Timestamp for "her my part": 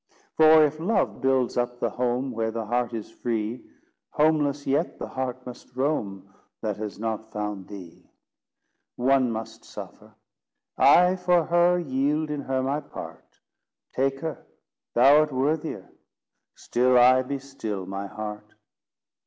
12.41-13.39